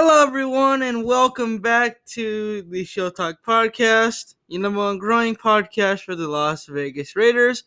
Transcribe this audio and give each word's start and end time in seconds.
Hello, 0.00 0.24
everyone, 0.24 0.82
and 0.82 1.04
welcome 1.04 1.58
back 1.58 2.04
to 2.04 2.62
the 2.70 2.84
Shield 2.84 3.16
Talk 3.16 3.44
Podcast, 3.44 4.36
your 4.46 4.60
number 4.60 4.78
one 4.78 4.96
growing 4.96 5.34
podcast 5.34 6.04
for 6.04 6.14
the 6.14 6.28
Las 6.28 6.66
Vegas 6.66 7.16
Raiders. 7.16 7.64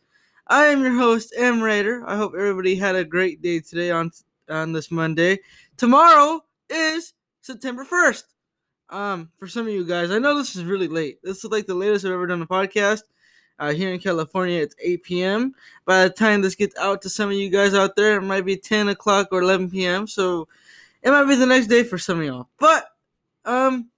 I 0.47 0.67
am 0.67 0.81
your 0.81 0.94
host, 0.96 1.33
M 1.36 1.62
Raider. 1.62 2.06
I 2.08 2.15
hope 2.15 2.31
everybody 2.33 2.76
had 2.76 2.96
a 2.96 3.04
great 3.04 3.42
day 3.42 3.60
today 3.60 3.92
on 3.92 4.12
on 4.47 4.72
this 4.72 4.92
Monday. 4.92 5.40
Tomorrow 5.76 6.40
is 6.70 7.15
September 7.42 7.83
first. 7.83 8.28
Um, 8.90 9.29
for 9.38 9.50
some 9.50 9.68
of 9.68 9.74
you 9.74 9.84
guys, 9.84 10.10
I 10.10 10.18
know 10.18 10.38
this 10.38 10.56
is 10.56 10.63
really 10.63 10.88
late. 10.88 11.20
This 11.24 11.44
is 11.44 11.52
like 11.52 11.66
the 11.66 11.76
latest 11.76 12.06
I've 12.06 12.13
ever 12.13 12.28
done 12.28 12.42
a 12.42 12.48
podcast. 12.48 13.04
Uh, 13.60 13.74
here 13.74 13.92
in 13.92 14.00
California, 14.00 14.62
it's 14.62 14.76
8 14.82 15.04
p.m. 15.04 15.54
By 15.84 16.04
the 16.04 16.09
time 16.09 16.41
this 16.41 16.55
gets 16.55 16.77
out 16.77 17.02
to 17.02 17.09
some 17.09 17.30
of 17.30 17.36
you 17.36 17.50
guys 17.50 17.73
out 17.73 17.98
there, 17.98 18.16
it 18.16 18.22
might 18.22 18.45
be 18.45 18.55
10 18.55 18.88
o'clock 18.88 19.27
or 19.34 19.41
11 19.41 19.70
p.m. 19.70 20.08
So 20.08 20.48
it 21.04 21.12
might 21.12 21.26
be 21.26 21.36
the 21.36 21.46
next 21.46 21.68
day 21.68 21.84
for 21.84 21.98
some 21.98 22.20
of 22.20 22.26
y'all. 22.26 22.50
But 22.60 22.86
um 23.46 23.90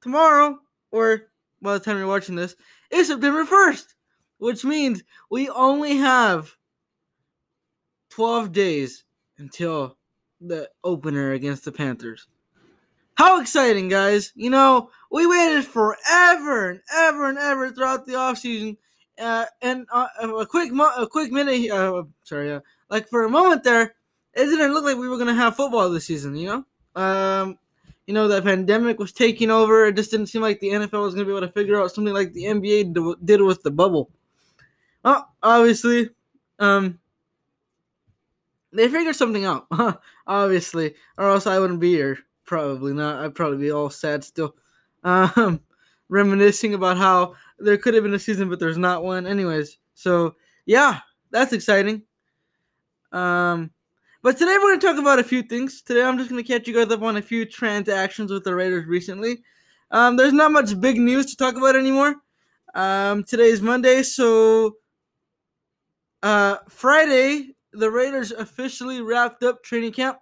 tomorrow, 0.00 0.58
or 0.92 1.22
by 1.60 1.74
the 1.74 1.80
time 1.80 1.98
you're 1.98 2.06
watching 2.06 2.36
this, 2.36 2.54
is 2.90 3.08
September 3.08 3.44
1st, 3.44 3.86
which 4.38 4.64
means 4.64 5.02
we 5.30 5.48
only 5.48 5.96
have 5.96 6.56
12 8.10 8.52
days 8.52 9.04
until 9.38 9.96
the 10.40 10.70
opener 10.84 11.32
against 11.32 11.64
the 11.64 11.72
Panthers. 11.72 12.28
How 13.14 13.40
exciting, 13.40 13.88
guys! 13.88 14.32
You 14.34 14.50
know, 14.50 14.90
we 15.10 15.26
waited 15.26 15.64
forever 15.64 16.70
and 16.70 16.80
ever 16.94 17.28
and 17.30 17.38
ever 17.38 17.70
throughout 17.70 18.04
the 18.04 18.12
offseason. 18.12 18.76
Uh, 19.18 19.46
and 19.62 19.86
uh, 19.90 20.08
a 20.20 20.44
quick, 20.44 20.70
mo- 20.70 20.92
a 20.98 21.06
quick 21.06 21.32
minute. 21.32 21.70
Uh, 21.70 22.04
sorry, 22.24 22.52
uh, 22.52 22.60
like 22.90 23.08
for 23.08 23.24
a 23.24 23.30
moment 23.30 23.64
there, 23.64 23.94
it 24.36 24.44
didn't 24.44 24.74
look 24.74 24.84
like 24.84 24.98
we 24.98 25.08
were 25.08 25.18
gonna 25.18 25.34
have 25.34 25.56
football 25.56 25.88
this 25.90 26.06
season. 26.06 26.36
You 26.36 26.64
know, 26.94 27.02
um, 27.02 27.58
you 28.06 28.14
know 28.14 28.28
the 28.28 28.42
pandemic 28.42 28.98
was 28.98 29.12
taking 29.12 29.50
over. 29.50 29.86
It 29.86 29.96
just 29.96 30.10
didn't 30.10 30.26
seem 30.26 30.42
like 30.42 30.60
the 30.60 30.68
NFL 30.68 31.02
was 31.02 31.14
gonna 31.14 31.24
be 31.24 31.32
able 31.32 31.46
to 31.46 31.52
figure 31.52 31.80
out 31.80 31.92
something 31.92 32.14
like 32.14 32.32
the 32.34 32.44
NBA 32.44 33.24
did 33.24 33.40
with 33.40 33.62
the 33.62 33.70
bubble. 33.70 34.10
Well, 35.02 35.32
obviously, 35.42 36.10
um, 36.58 36.98
they 38.72 38.88
figured 38.88 39.16
something 39.16 39.46
out. 39.46 39.66
obviously, 40.26 40.94
or 41.16 41.30
else 41.30 41.46
I 41.46 41.58
wouldn't 41.58 41.80
be 41.80 41.92
here. 41.92 42.18
Probably 42.44 42.92
not. 42.92 43.24
I'd 43.24 43.34
probably 43.34 43.58
be 43.58 43.72
all 43.72 43.90
sad 43.90 44.22
still, 44.22 44.54
um, 45.02 45.60
reminiscing 46.08 46.74
about 46.74 46.98
how 46.98 47.34
there 47.58 47.78
could 47.78 47.94
have 47.94 48.04
been 48.04 48.14
a 48.14 48.18
season, 48.18 48.50
but 48.50 48.60
there's 48.60 48.78
not 48.78 49.02
one. 49.02 49.26
Anyways, 49.26 49.78
so 49.94 50.36
yeah, 50.66 51.00
that's 51.30 51.54
exciting. 51.54 52.02
Um, 53.12 53.70
but 54.22 54.36
today 54.36 54.56
we're 54.56 54.70
going 54.70 54.80
to 54.80 54.86
talk 54.86 54.98
about 54.98 55.18
a 55.18 55.24
few 55.24 55.42
things. 55.42 55.82
Today 55.82 56.02
I'm 56.02 56.18
just 56.18 56.30
going 56.30 56.42
to 56.42 56.46
catch 56.52 56.66
you 56.66 56.74
guys 56.74 56.90
up 56.92 57.02
on 57.02 57.16
a 57.16 57.22
few 57.22 57.44
transactions 57.44 58.32
with 58.32 58.44
the 58.44 58.54
Raiders 58.54 58.86
recently. 58.86 59.42
Um, 59.90 60.16
there's 60.16 60.32
not 60.32 60.52
much 60.52 60.78
big 60.80 60.98
news 60.98 61.26
to 61.26 61.36
talk 61.36 61.56
about 61.56 61.76
anymore. 61.76 62.16
Um, 62.74 63.24
today 63.24 63.48
is 63.48 63.62
Monday, 63.62 64.02
so 64.02 64.76
uh, 66.22 66.56
Friday 66.68 67.54
the 67.72 67.90
Raiders 67.90 68.32
officially 68.32 69.00
wrapped 69.00 69.42
up 69.42 69.62
training 69.62 69.92
camp. 69.92 70.18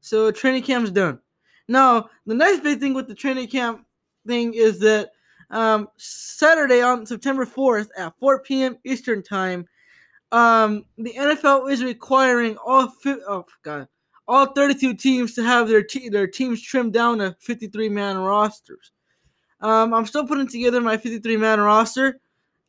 So 0.00 0.30
training 0.30 0.62
camp's 0.62 0.90
done. 0.90 1.20
Now 1.68 2.10
the 2.26 2.34
next 2.34 2.62
big 2.62 2.80
thing 2.80 2.94
with 2.94 3.06
the 3.06 3.14
training 3.14 3.48
camp 3.48 3.86
thing 4.26 4.54
is 4.54 4.78
that 4.80 5.10
um, 5.50 5.88
Saturday 5.96 6.80
on 6.80 7.06
September 7.06 7.44
4th 7.44 7.88
at 7.96 8.14
4 8.18 8.42
p.m. 8.42 8.78
Eastern 8.84 9.22
time, 9.22 9.66
um, 10.32 10.84
the 10.96 11.12
NFL 11.12 11.70
is 11.70 11.82
requiring 11.82 12.56
all 12.58 12.88
fi- 12.88 13.20
oh 13.28 13.46
god 13.62 13.88
all 14.30 14.46
32 14.46 14.94
teams 14.94 15.34
to 15.34 15.42
have 15.42 15.66
their 15.66 15.82
te- 15.82 16.08
their 16.08 16.28
teams 16.28 16.62
trimmed 16.62 16.92
down 16.92 17.18
to 17.18 17.36
53 17.40 17.88
man 17.88 18.16
rosters. 18.16 18.92
Um, 19.60 19.92
I'm 19.92 20.06
still 20.06 20.24
putting 20.24 20.46
together 20.46 20.80
my 20.80 20.96
53 20.96 21.36
man 21.36 21.60
roster, 21.60 22.20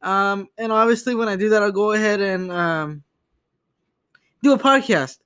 um, 0.01 0.47
and 0.57 0.71
obviously 0.71 1.13
when 1.13 1.29
I 1.29 1.35
do 1.35 1.49
that, 1.49 1.61
I'll 1.61 1.71
go 1.71 1.91
ahead 1.91 2.19
and 2.19 2.51
um, 2.51 3.03
do 4.41 4.53
a 4.53 4.57
podcast. 4.57 5.19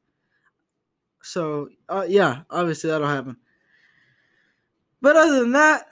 So 1.23 1.69
uh, 1.87 2.05
yeah, 2.07 2.41
obviously 2.49 2.89
that'll 2.89 3.07
happen. 3.07 3.37
But 5.01 5.15
other 5.15 5.39
than 5.39 5.53
that, 5.53 5.87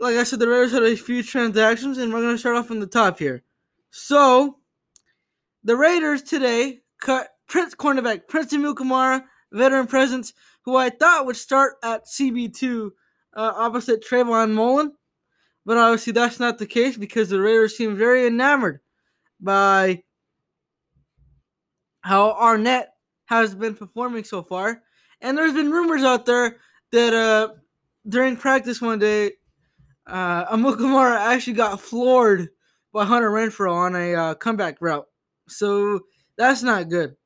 like 0.00 0.16
I 0.16 0.24
said, 0.24 0.40
the 0.40 0.48
Raiders 0.48 0.72
had 0.72 0.82
a 0.82 0.96
few 0.96 1.22
transactions, 1.22 1.98
and 1.98 2.12
we're 2.12 2.22
gonna 2.22 2.36
start 2.36 2.56
off 2.56 2.66
from 2.66 2.80
the 2.80 2.86
top 2.88 3.20
here. 3.20 3.44
So 3.90 4.57
the 5.64 5.76
Raiders 5.76 6.22
today 6.22 6.80
cut 7.00 7.28
Prince 7.48 7.74
cornerback 7.74 8.28
Prince 8.28 8.52
Amukamara, 8.52 9.24
veteran 9.52 9.86
presence, 9.86 10.32
who 10.62 10.76
I 10.76 10.90
thought 10.90 11.26
would 11.26 11.36
start 11.36 11.76
at 11.82 12.06
CB2 12.06 12.90
uh, 13.34 13.52
opposite 13.56 14.04
Trayvon 14.04 14.52
Mullen. 14.52 14.92
But 15.64 15.78
obviously 15.78 16.12
that's 16.12 16.40
not 16.40 16.58
the 16.58 16.66
case 16.66 16.96
because 16.96 17.28
the 17.28 17.40
Raiders 17.40 17.76
seem 17.76 17.96
very 17.96 18.26
enamored 18.26 18.80
by 19.40 20.02
how 22.00 22.32
Arnette 22.32 22.86
has 23.26 23.54
been 23.54 23.74
performing 23.74 24.24
so 24.24 24.42
far. 24.42 24.82
And 25.20 25.36
there's 25.36 25.52
been 25.52 25.70
rumors 25.70 26.04
out 26.04 26.26
there 26.26 26.56
that 26.92 27.12
uh, 27.12 27.54
during 28.08 28.36
practice 28.36 28.80
one 28.80 28.98
day, 28.98 29.32
uh, 30.06 30.46
Amukamara 30.56 31.16
actually 31.18 31.54
got 31.54 31.80
floored 31.80 32.48
by 32.92 33.04
Hunter 33.04 33.30
Renfrow 33.30 33.74
on 33.74 33.94
a 33.94 34.14
uh, 34.14 34.34
comeback 34.34 34.78
route. 34.80 35.06
So 35.48 36.00
that's 36.36 36.62
not 36.62 36.88
good. 36.88 37.16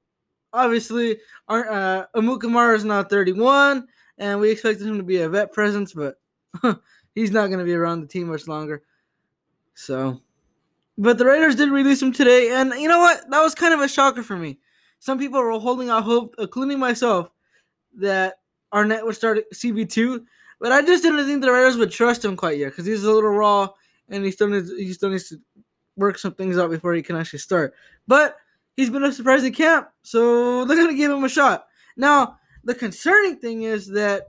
Obviously, 0.52 1.18
our, 1.48 1.70
uh, 1.70 2.06
Amukamara 2.14 2.76
is 2.76 2.84
now 2.84 3.02
31, 3.02 3.86
and 4.18 4.40
we 4.40 4.50
expected 4.50 4.86
him 4.86 4.98
to 4.98 5.04
be 5.04 5.18
a 5.18 5.28
vet 5.28 5.52
presence, 5.52 5.92
but 5.92 6.16
he's 7.14 7.30
not 7.30 7.46
going 7.46 7.58
to 7.58 7.64
be 7.64 7.74
around 7.74 8.00
the 8.00 8.06
team 8.06 8.28
much 8.28 8.46
longer. 8.46 8.82
So, 9.74 10.20
but 10.98 11.16
the 11.16 11.24
Raiders 11.24 11.56
did 11.56 11.70
release 11.70 12.02
him 12.02 12.12
today, 12.12 12.50
and 12.52 12.72
you 12.74 12.88
know 12.88 12.98
what? 12.98 13.30
That 13.30 13.42
was 13.42 13.54
kind 13.54 13.72
of 13.72 13.80
a 13.80 13.88
shocker 13.88 14.22
for 14.22 14.36
me. 14.36 14.58
Some 14.98 15.18
people 15.18 15.40
were 15.40 15.58
holding 15.58 15.88
out 15.88 16.04
hope, 16.04 16.34
including 16.38 16.78
myself, 16.78 17.30
that 17.96 18.34
Arnette 18.72 19.04
would 19.04 19.16
start 19.16 19.38
at 19.38 19.50
CB2, 19.52 20.24
but 20.60 20.70
I 20.70 20.82
just 20.82 21.02
didn't 21.02 21.26
think 21.26 21.42
the 21.42 21.52
Raiders 21.52 21.76
would 21.76 21.90
trust 21.90 22.24
him 22.24 22.36
quite 22.36 22.58
yet 22.58 22.70
because 22.70 22.86
he's 22.86 23.04
a 23.04 23.10
little 23.10 23.30
raw 23.30 23.68
and 24.08 24.24
he 24.24 24.30
still 24.30 24.48
needs 24.48 24.70
he 24.70 24.92
still 24.92 25.10
needs 25.10 25.28
to 25.30 25.40
work 25.96 26.18
some 26.18 26.34
things 26.34 26.58
out 26.58 26.70
before 26.70 26.94
he 26.94 27.02
can 27.02 27.16
actually 27.16 27.38
start. 27.40 27.74
But 28.06 28.36
he's 28.76 28.90
been 28.90 29.04
a 29.04 29.12
surprising 29.12 29.52
camp, 29.52 29.88
so 30.02 30.64
they're 30.64 30.76
gonna 30.76 30.94
give 30.94 31.10
him 31.10 31.24
a 31.24 31.28
shot. 31.28 31.66
Now, 31.96 32.38
the 32.64 32.74
concerning 32.74 33.36
thing 33.36 33.62
is 33.62 33.88
that 33.88 34.28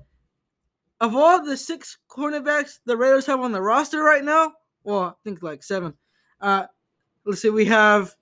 of 1.00 1.16
all 1.16 1.44
the 1.44 1.58
six 1.58 1.98
cornerbacks 2.10 2.80
the 2.86 2.98
Raiders 2.98 3.26
have 3.26 3.42
on 3.42 3.52
the 3.52 3.62
roster 3.62 4.04
right 4.04 4.24
now, 4.24 4.54
well, 4.84 5.02
I 5.02 5.14
think 5.24 5.44
like 5.44 5.64
seven. 5.64 5.94
Uh, 6.40 6.66
let's 7.26 7.42
say 7.42 7.50
we 7.50 7.66
have 7.66 8.16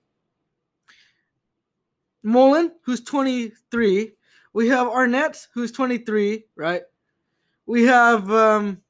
Mullen, 2.22 2.72
who's 2.84 3.00
23. 3.00 4.12
We 4.52 4.68
have 4.68 4.86
Arnette, 4.86 5.46
who's 5.54 5.72
23, 5.72 6.44
right? 6.56 6.82
We 7.66 7.84
have 7.84 8.30
um, 8.30 8.82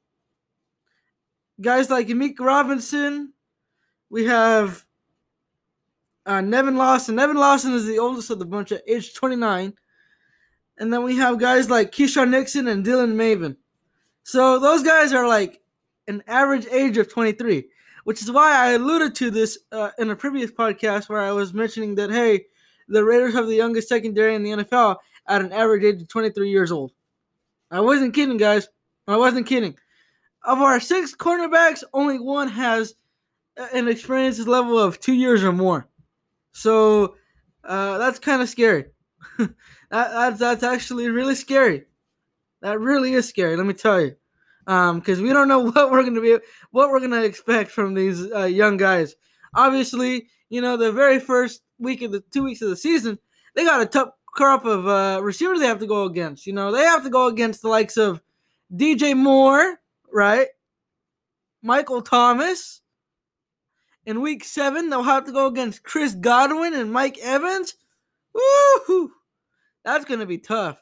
guys 1.60 1.88
like 1.90 2.08
Amik 2.08 2.38
Robertson. 2.40 3.32
We 4.12 4.26
have 4.26 4.84
uh, 6.26 6.42
Nevin 6.42 6.76
Lawson. 6.76 7.14
Nevin 7.14 7.36
Lawson 7.38 7.72
is 7.72 7.86
the 7.86 7.98
oldest 7.98 8.28
of 8.28 8.38
the 8.38 8.44
bunch 8.44 8.70
at 8.70 8.82
age 8.86 9.14
29. 9.14 9.72
And 10.76 10.92
then 10.92 11.02
we 11.02 11.16
have 11.16 11.40
guys 11.40 11.70
like 11.70 11.92
Keisean 11.92 12.28
Nixon 12.28 12.68
and 12.68 12.84
Dylan 12.84 13.14
Maven. 13.14 13.56
So 14.22 14.58
those 14.58 14.82
guys 14.82 15.14
are 15.14 15.26
like 15.26 15.62
an 16.08 16.22
average 16.26 16.66
age 16.66 16.98
of 16.98 17.10
23, 17.10 17.64
which 18.04 18.20
is 18.20 18.30
why 18.30 18.54
I 18.54 18.72
alluded 18.72 19.14
to 19.14 19.30
this 19.30 19.58
uh, 19.72 19.92
in 19.98 20.10
a 20.10 20.16
previous 20.16 20.50
podcast 20.50 21.08
where 21.08 21.22
I 21.22 21.32
was 21.32 21.54
mentioning 21.54 21.94
that, 21.94 22.10
hey, 22.10 22.44
the 22.88 23.02
Raiders 23.02 23.32
have 23.32 23.46
the 23.46 23.56
youngest 23.56 23.88
secondary 23.88 24.34
in 24.34 24.42
the 24.42 24.50
NFL 24.50 24.96
at 25.26 25.40
an 25.40 25.54
average 25.54 25.84
age 25.84 26.02
of 26.02 26.08
23 26.08 26.50
years 26.50 26.70
old. 26.70 26.92
I 27.70 27.80
wasn't 27.80 28.12
kidding, 28.12 28.36
guys. 28.36 28.68
I 29.08 29.16
wasn't 29.16 29.46
kidding. 29.46 29.74
Of 30.44 30.58
our 30.58 30.80
six 30.80 31.16
cornerbacks, 31.16 31.82
only 31.94 32.18
one 32.18 32.48
has 32.48 32.94
an 33.56 33.88
experience 33.88 34.38
level 34.46 34.78
of 34.78 35.00
two 35.00 35.12
years 35.12 35.44
or 35.44 35.52
more. 35.52 35.88
So 36.52 37.16
uh, 37.64 37.98
that's 37.98 38.18
kind 38.18 38.42
of 38.42 38.48
scary. 38.48 38.86
that, 39.38 39.52
that's 39.90 40.38
that's 40.38 40.62
actually 40.62 41.08
really 41.08 41.34
scary. 41.34 41.84
That 42.60 42.80
really 42.80 43.14
is 43.14 43.28
scary. 43.28 43.56
Let 43.56 43.66
me 43.66 43.74
tell 43.74 44.00
you, 44.00 44.16
because 44.64 45.18
um, 45.18 45.22
we 45.22 45.32
don't 45.32 45.48
know 45.48 45.58
what 45.70 45.90
we're 45.90 46.04
gonna 46.04 46.20
be, 46.20 46.38
what 46.70 46.90
we're 46.90 47.00
gonna 47.00 47.22
expect 47.22 47.70
from 47.70 47.94
these 47.94 48.30
uh, 48.32 48.44
young 48.44 48.76
guys. 48.76 49.14
Obviously, 49.54 50.28
you 50.48 50.60
know 50.60 50.76
the 50.76 50.92
very 50.92 51.18
first 51.18 51.62
week 51.78 52.02
of 52.02 52.12
the 52.12 52.22
two 52.32 52.44
weeks 52.44 52.62
of 52.62 52.70
the 52.70 52.76
season, 52.76 53.18
they 53.54 53.64
got 53.64 53.82
a 53.82 53.86
tough 53.86 54.10
crop 54.26 54.64
of 54.64 54.86
uh, 54.86 55.20
receivers 55.22 55.60
they 55.60 55.66
have 55.66 55.80
to 55.80 55.86
go 55.86 56.04
against. 56.04 56.46
You 56.46 56.52
know 56.52 56.72
they 56.72 56.84
have 56.84 57.02
to 57.04 57.10
go 57.10 57.26
against 57.26 57.62
the 57.62 57.68
likes 57.68 57.96
of 57.96 58.22
DJ 58.74 59.16
Moore, 59.16 59.78
right? 60.12 60.48
Michael 61.62 62.02
Thomas. 62.02 62.81
In 64.04 64.20
week 64.20 64.44
seven, 64.44 64.90
they'll 64.90 65.02
have 65.02 65.26
to 65.26 65.32
go 65.32 65.46
against 65.46 65.84
Chris 65.84 66.14
Godwin 66.14 66.74
and 66.74 66.92
Mike 66.92 67.18
Evans. 67.18 67.74
Woohoo! 68.34 69.08
That's 69.84 70.04
gonna 70.04 70.26
be 70.26 70.38
tough. 70.38 70.78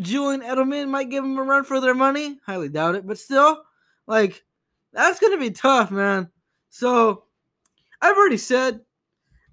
Julian 0.00 0.42
Edelman 0.42 0.88
might 0.88 1.10
give 1.10 1.24
them 1.24 1.38
a 1.38 1.42
run 1.42 1.64
for 1.64 1.80
their 1.80 1.94
money. 1.94 2.38
Highly 2.44 2.68
doubt 2.68 2.94
it, 2.94 3.06
but 3.06 3.18
still, 3.18 3.62
like, 4.06 4.44
that's 4.92 5.18
going 5.18 5.32
to 5.32 5.38
be 5.38 5.50
tough, 5.50 5.90
man. 5.90 6.28
So, 6.70 7.24
I've 8.02 8.16
already 8.16 8.36
said 8.36 8.80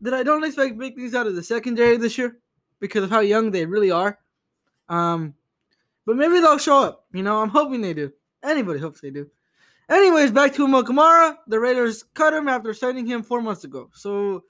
that 0.01 0.13
I 0.13 0.23
don't 0.23 0.43
expect 0.43 0.77
big 0.77 0.95
things 0.95 1.15
out 1.15 1.27
of 1.27 1.35
the 1.35 1.43
secondary 1.43 1.97
this 1.97 2.17
year 2.17 2.39
because 2.79 3.03
of 3.03 3.09
how 3.09 3.21
young 3.21 3.51
they 3.51 3.65
really 3.65 3.91
are. 3.91 4.19
Um, 4.89 5.33
but 6.05 6.17
maybe 6.17 6.39
they'll 6.39 6.57
show 6.57 6.83
up. 6.83 7.05
You 7.13 7.23
know, 7.23 7.41
I'm 7.41 7.49
hoping 7.49 7.81
they 7.81 7.93
do. 7.93 8.11
Anybody 8.43 8.79
hopes 8.79 9.01
they 9.01 9.09
do. 9.09 9.29
Anyways, 9.89 10.31
back 10.31 10.53
to 10.55 10.65
Alvin 10.67 10.83
Kamara. 10.83 11.37
The 11.47 11.59
Raiders 11.59 12.03
cut 12.13 12.33
him 12.33 12.47
after 12.47 12.73
signing 12.73 13.05
him 13.05 13.21
four 13.21 13.41
months 13.41 13.63
ago. 13.63 13.89
So 13.93 14.43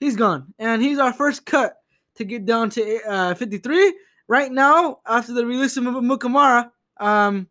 he's 0.00 0.16
gone. 0.16 0.52
And 0.58 0.82
he's 0.82 0.98
our 0.98 1.12
first 1.12 1.46
cut 1.46 1.76
to 2.16 2.24
get 2.24 2.44
down 2.44 2.70
to 2.70 3.00
uh, 3.08 3.34
53. 3.34 3.94
Right 4.28 4.52
now, 4.52 4.98
after 5.06 5.32
the 5.32 5.46
release 5.46 5.76
of 5.76 5.84
Amukamara, 5.84 6.70
um, 6.98 7.48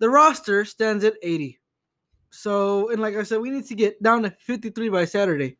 the 0.00 0.10
roster 0.10 0.64
stands 0.64 1.02
at 1.04 1.14
80. 1.22 1.58
So, 2.30 2.90
and 2.90 3.00
like 3.00 3.16
I 3.16 3.22
said, 3.22 3.40
we 3.40 3.50
need 3.50 3.66
to 3.66 3.74
get 3.74 4.02
down 4.02 4.22
to 4.24 4.30
53 4.30 4.88
by 4.90 5.04
Saturday. 5.04 5.56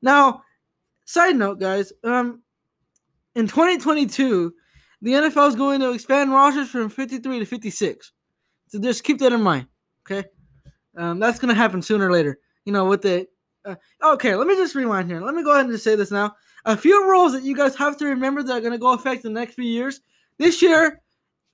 Now, 0.00 0.42
side 1.04 1.36
note, 1.36 1.60
guys, 1.60 1.92
um, 2.04 2.42
in 3.34 3.46
2022, 3.46 4.54
the 5.02 5.12
NFL 5.12 5.48
is 5.48 5.56
going 5.56 5.80
to 5.80 5.92
expand 5.92 6.32
rosters 6.32 6.70
from 6.70 6.88
53 6.88 7.40
to 7.40 7.44
56. 7.44 8.12
So 8.68 8.80
just 8.80 9.04
keep 9.04 9.18
that 9.18 9.32
in 9.32 9.42
mind. 9.42 9.66
Okay, 10.08 10.28
um, 10.96 11.18
that's 11.18 11.38
gonna 11.38 11.54
happen 11.54 11.82
sooner 11.82 12.08
or 12.08 12.12
later. 12.12 12.38
You 12.64 12.72
know, 12.72 12.84
with 12.84 13.02
the 13.02 13.26
uh, 13.64 13.74
okay, 14.02 14.34
let 14.34 14.46
me 14.46 14.54
just 14.54 14.74
rewind 14.74 15.10
here. 15.10 15.20
Let 15.20 15.34
me 15.34 15.42
go 15.42 15.52
ahead 15.52 15.66
and 15.66 15.74
just 15.74 15.84
say 15.84 15.96
this 15.96 16.10
now. 16.10 16.34
A 16.64 16.76
few 16.76 17.08
rules 17.08 17.32
that 17.32 17.42
you 17.42 17.56
guys 17.56 17.74
have 17.76 17.96
to 17.98 18.06
remember 18.06 18.42
that 18.42 18.52
are 18.52 18.60
gonna 18.60 18.78
go 18.78 18.92
affect 18.92 19.22
the 19.22 19.30
next 19.30 19.54
few 19.54 19.64
years. 19.64 20.00
This 20.38 20.62
year, 20.62 21.00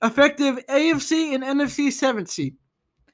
effective 0.03 0.59
AFC 0.69 1.33
and 1.33 1.43
NFC 1.43 1.91
seventh 1.91 2.29
seed, 2.29 2.55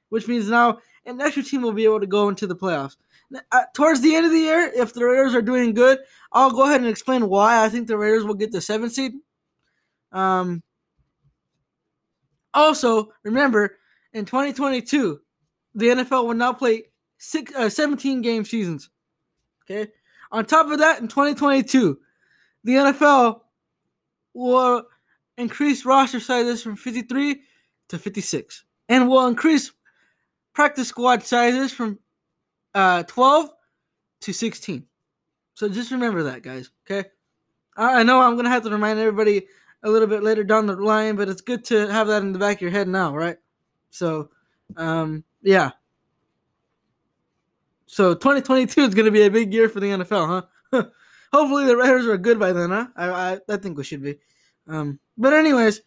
which 0.09 0.27
means 0.27 0.49
now 0.49 0.79
an 1.05 1.21
extra 1.21 1.43
team 1.43 1.61
will 1.61 1.73
be 1.73 1.85
able 1.85 1.99
to 1.99 2.07
go 2.07 2.29
into 2.29 2.47
the 2.47 2.55
playoffs. 2.55 2.97
Uh, 3.51 3.61
towards 3.75 4.01
the 4.01 4.15
end 4.15 4.25
of 4.25 4.31
the 4.31 4.39
year, 4.39 4.71
if 4.75 4.93
the 4.93 5.05
Raiders 5.05 5.35
are 5.35 5.41
doing 5.41 5.73
good, 5.73 5.99
I'll 6.33 6.51
go 6.51 6.63
ahead 6.63 6.81
and 6.81 6.89
explain 6.89 7.29
why 7.29 7.63
I 7.63 7.69
think 7.69 7.87
the 7.87 7.97
Raiders 7.97 8.25
will 8.25 8.33
get 8.33 8.51
the 8.51 8.61
seventh 8.61 8.93
seed. 8.93 9.13
Um. 10.11 10.63
Also, 12.55 13.11
remember 13.23 13.77
in 14.13 14.25
2022, 14.25 15.21
the 15.75 15.87
NFL 15.87 16.25
will 16.25 16.33
now 16.33 16.53
play 16.53 16.83
six, 17.17 17.53
uh, 17.55 17.69
17 17.69 18.21
game 18.21 18.45
seasons. 18.45 18.89
Okay. 19.63 19.91
On 20.31 20.45
top 20.45 20.67
of 20.67 20.79
that, 20.79 20.99
in 20.99 21.07
2022, 21.07 21.99
the 22.63 22.73
NFL 22.73 23.41
will 24.33 24.83
increase 25.37 25.85
roster 25.85 26.19
sizes 26.19 26.61
from 26.61 26.75
53 26.75 27.41
to 27.89 27.97
56 27.97 28.63
and 28.89 29.07
will 29.07 29.27
increase 29.27 29.71
practice 30.53 30.87
squad 30.87 31.23
sizes 31.23 31.71
from 31.71 31.99
uh, 32.75 33.03
12 33.03 33.49
to 34.21 34.33
16. 34.33 34.85
So 35.53 35.69
just 35.69 35.91
remember 35.91 36.23
that, 36.23 36.43
guys. 36.43 36.69
Okay. 36.89 37.09
I, 37.75 37.99
I 37.99 38.03
know 38.03 38.21
I'm 38.21 38.33
going 38.33 38.45
to 38.45 38.51
have 38.51 38.63
to 38.63 38.69
remind 38.69 38.99
everybody 38.99 39.47
a 39.83 39.89
little 39.89 40.07
bit 40.07 40.23
later 40.23 40.43
down 40.43 40.65
the 40.65 40.75
line, 40.75 41.15
but 41.15 41.29
it's 41.29 41.41
good 41.41 41.63
to 41.65 41.87
have 41.87 42.07
that 42.07 42.21
in 42.21 42.33
the 42.33 42.39
back 42.39 42.57
of 42.57 42.61
your 42.61 42.71
head 42.71 42.87
now, 42.87 43.15
right? 43.15 43.37
So, 43.89 44.29
um, 44.75 45.23
yeah. 45.41 45.71
So 47.85 48.13
2022 48.13 48.81
is 48.81 48.93
going 48.93 49.05
to 49.05 49.11
be 49.11 49.23
a 49.23 49.31
big 49.31 49.53
year 49.53 49.67
for 49.67 49.79
the 49.79 49.87
NFL, 49.87 50.45
huh? 50.71 50.83
Hopefully 51.33 51.65
the 51.65 51.77
Raiders 51.77 52.05
are 52.05 52.17
good 52.17 52.39
by 52.39 52.53
then, 52.53 52.69
huh? 52.69 52.87
I, 52.95 53.09
I, 53.09 53.39
I 53.49 53.57
think 53.57 53.77
we 53.77 53.83
should 53.83 54.03
be. 54.03 54.15
Um, 54.67 54.99
but 55.17 55.33
anyways, 55.33 55.81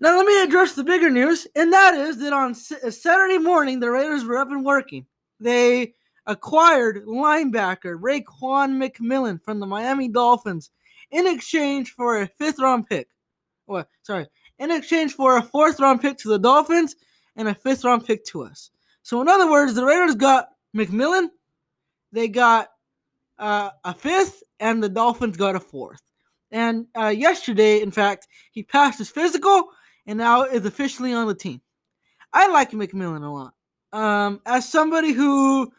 now 0.00 0.16
let 0.16 0.26
me 0.26 0.42
address 0.42 0.72
the 0.72 0.84
bigger 0.84 1.10
news, 1.10 1.46
and 1.54 1.72
that 1.72 1.94
is 1.94 2.18
that 2.18 2.32
on 2.32 2.52
uh, 2.52 2.90
Saturday 2.90 3.38
morning 3.38 3.80
the 3.80 3.90
Raiders 3.90 4.24
were 4.24 4.38
up 4.38 4.50
and 4.50 4.64
working. 4.64 5.04
They 5.38 5.94
acquired 6.26 7.04
linebacker 7.06 8.00
Raekwon 8.00 8.78
McMillan 8.78 9.42
from 9.42 9.60
the 9.60 9.66
Miami 9.66 10.08
Dolphins 10.08 10.70
in 11.10 11.26
exchange 11.26 11.92
for 11.92 12.22
a 12.22 12.26
fifth 12.26 12.58
round 12.58 12.86
pick. 12.86 13.08
What? 13.66 13.88
Sorry, 14.02 14.26
in 14.58 14.70
exchange 14.70 15.12
for 15.12 15.36
a 15.36 15.42
fourth 15.42 15.80
round 15.80 16.00
pick 16.00 16.16
to 16.18 16.28
the 16.28 16.38
Dolphins 16.38 16.96
and 17.36 17.48
a 17.48 17.54
fifth 17.54 17.84
round 17.84 18.06
pick 18.06 18.24
to 18.26 18.42
us. 18.42 18.70
So 19.02 19.20
in 19.20 19.28
other 19.28 19.50
words, 19.50 19.74
the 19.74 19.84
Raiders 19.84 20.14
got 20.14 20.48
McMillan, 20.76 21.28
they 22.12 22.28
got 22.28 22.68
uh, 23.38 23.70
a 23.84 23.94
fifth, 23.94 24.42
and 24.58 24.82
the 24.82 24.88
Dolphins 24.88 25.36
got 25.36 25.56
a 25.56 25.60
fourth. 25.60 26.02
And 26.50 26.86
uh, 26.96 27.08
yesterday, 27.08 27.80
in 27.80 27.90
fact, 27.90 28.28
he 28.52 28.62
passed 28.62 28.98
his 28.98 29.08
physical 29.08 29.70
and 30.06 30.18
now 30.18 30.42
is 30.42 30.66
officially 30.66 31.12
on 31.12 31.28
the 31.28 31.34
team. 31.34 31.60
I 32.32 32.48
like 32.48 32.72
McMillan 32.72 33.24
a 33.24 33.28
lot. 33.28 33.54
Um, 33.92 34.40
as 34.46 34.68
somebody 34.68 35.12
who 35.12 35.72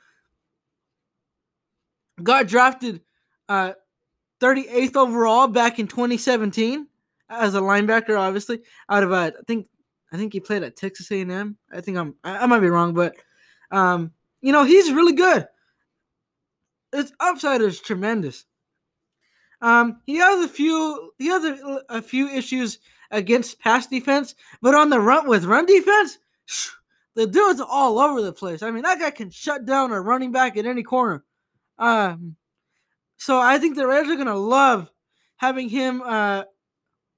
got 2.21 2.47
drafted 2.47 3.01
uh, 3.47 3.73
38th 4.41 4.95
overall 4.95 5.47
back 5.47 5.79
in 5.79 5.87
2017 5.87 6.87
as 7.29 7.55
a 7.55 7.59
linebacker, 7.59 8.17
obviously 8.17 8.61
out 8.89 9.03
of 9.03 9.11
uh, 9.11 9.31
I 9.37 9.43
think 9.47 9.67
I 10.11 10.17
think 10.17 10.33
he 10.33 10.39
played 10.39 10.63
at 10.63 10.75
Texas 10.75 11.11
A&M. 11.11 11.57
I 11.71 11.81
think 11.81 11.97
I'm 11.97 12.15
I, 12.23 12.39
I 12.39 12.45
might 12.45 12.59
be 12.59 12.69
wrong, 12.69 12.93
but 12.93 13.15
um, 13.71 14.11
you 14.41 14.51
know 14.51 14.63
he's 14.63 14.91
really 14.91 15.13
good. 15.13 15.47
His 16.91 17.13
upside 17.19 17.61
is 17.61 17.79
tremendous. 17.79 18.45
Um, 19.61 20.01
he 20.05 20.15
has 20.15 20.43
a 20.43 20.49
few 20.49 21.11
he 21.17 21.27
has 21.27 21.43
a, 21.45 21.81
a 21.89 22.01
few 22.01 22.27
issues 22.27 22.79
against 23.11 23.59
pass 23.59 23.87
defense, 23.87 24.35
but 24.61 24.75
on 24.75 24.89
the 24.89 24.99
run 24.99 25.27
with 25.27 25.45
run 25.45 25.65
defense, 25.65 26.17
the 27.15 27.27
dude's 27.27 27.61
all 27.61 27.99
over 27.99 28.21
the 28.21 28.33
place. 28.33 28.63
I 28.63 28.71
mean, 28.71 28.83
that 28.83 28.99
guy 28.99 29.11
can 29.11 29.29
shut 29.29 29.65
down 29.65 29.91
a 29.91 30.01
running 30.01 30.31
back 30.31 30.57
at 30.57 30.65
any 30.65 30.83
corner. 30.83 31.23
Um, 31.77 32.35
so 33.17 33.39
I 33.39 33.59
think 33.59 33.75
the 33.75 33.87
Raiders 33.87 34.11
are 34.11 34.17
gonna 34.17 34.35
love 34.35 34.91
having 35.37 35.69
him 35.69 36.01
uh, 36.01 36.43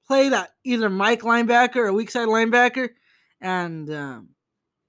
play 0.06 0.28
that 0.28 0.50
either 0.64 0.90
Mike 0.90 1.22
linebacker 1.22 1.76
or 1.76 1.92
weak 1.92 2.10
side 2.10 2.28
linebacker, 2.28 2.90
and 3.40 3.90
um, 3.90 4.28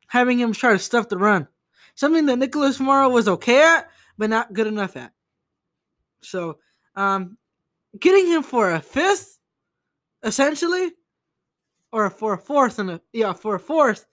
having 0.07 0.39
him 0.39 0.53
try 0.53 0.73
to 0.73 0.79
stuff 0.79 1.09
the 1.09 1.17
run. 1.17 1.47
Something 1.95 2.25
that 2.25 2.38
Nicholas 2.38 2.79
Morrow 2.79 3.09
was 3.09 3.27
okay 3.27 3.63
at, 3.63 3.89
but 4.17 4.29
not 4.29 4.53
good 4.53 4.67
enough 4.67 4.97
at. 4.97 5.13
So, 6.21 6.57
um, 6.95 7.38
getting 8.00 8.27
him 8.27 8.44
for 8.44 8.71
a 8.71 8.81
fifth, 8.81 9.39
essentially, 10.24 10.91
or 11.91 12.10
for 12.10 12.34
a 12.34 12.38
fourth 12.38 12.79
and 12.79 12.91
a 12.91 13.01
yeah 13.13 13.34
for 13.34 13.55
a 13.55 13.60
fourth, 13.60 14.05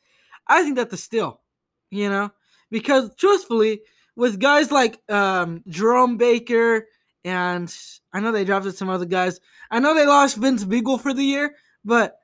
I 0.47 0.63
think 0.63 0.77
that's 0.77 0.95
a 0.95 0.99
steal. 0.99 1.41
You 1.91 2.09
know, 2.09 2.31
because 2.71 3.15
truthfully, 3.17 3.83
with 4.17 4.39
guys 4.39 4.71
like 4.71 5.01
um, 5.11 5.63
Jerome 5.69 6.17
Baker 6.17 6.87
and 7.25 7.75
I 8.13 8.21
know 8.21 8.33
they 8.33 8.45
drafted 8.45 8.77
some 8.77 8.89
other 8.89 9.05
guys. 9.05 9.41
I 9.71 9.81
know 9.81 9.95
they 9.95 10.07
lost 10.07 10.37
Vince 10.37 10.65
Biegel 10.65 11.01
for 11.01 11.15
the 11.15 11.25
year, 11.25 11.55
but 11.85 12.17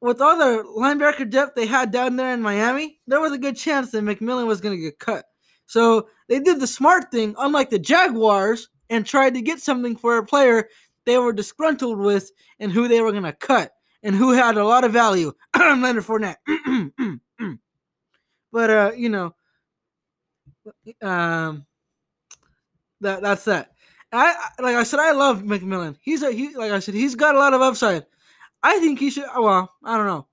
with 0.00 0.20
all 0.20 0.36
the 0.36 0.64
linebacker 0.76 1.28
depth 1.28 1.54
they 1.54 1.66
had 1.66 1.92
down 1.92 2.16
there 2.16 2.32
in 2.32 2.42
Miami, 2.42 3.00
there 3.06 3.20
was 3.20 3.32
a 3.32 3.38
good 3.38 3.56
chance 3.56 3.90
that 3.90 4.04
McMillan 4.04 4.46
was 4.46 4.60
going 4.60 4.76
to 4.76 4.82
get 4.82 4.98
cut. 4.98 5.24
So 5.66 6.08
they 6.28 6.40
did 6.40 6.60
the 6.60 6.66
smart 6.66 7.10
thing, 7.10 7.34
unlike 7.38 7.70
the 7.70 7.78
Jaguars, 7.78 8.68
and 8.90 9.06
tried 9.06 9.34
to 9.34 9.40
get 9.40 9.60
something 9.60 9.96
for 9.96 10.18
a 10.18 10.26
player 10.26 10.68
they 11.06 11.18
were 11.18 11.32
disgruntled 11.32 11.98
with 11.98 12.30
and 12.58 12.70
who 12.70 12.88
they 12.88 13.00
were 13.00 13.10
going 13.10 13.22
to 13.24 13.32
cut 13.32 13.72
and 14.02 14.14
who 14.14 14.32
had 14.32 14.56
a 14.56 14.64
lot 14.64 14.84
of 14.84 14.92
value. 14.92 15.32
Leonard 15.56 16.04
Fournette. 16.04 16.36
but, 18.52 18.70
uh, 18.70 18.92
you 18.96 19.08
know, 19.08 19.34
um, 21.00 21.66
that 23.00 23.20
that's 23.22 23.44
that. 23.46 23.71
I 24.12 24.34
like 24.60 24.76
I 24.76 24.82
said, 24.82 25.00
I 25.00 25.12
love 25.12 25.42
McMillan. 25.42 25.96
He's 26.00 26.22
a 26.22 26.30
he 26.30 26.54
like 26.54 26.72
I 26.72 26.78
said, 26.80 26.94
he's 26.94 27.14
got 27.14 27.34
a 27.34 27.38
lot 27.38 27.54
of 27.54 27.62
upside. 27.62 28.04
I 28.62 28.78
think 28.78 28.98
he 28.98 29.10
should. 29.10 29.24
Well, 29.36 29.72
I 29.84 29.96
don't 29.96 30.06
know. 30.06 30.26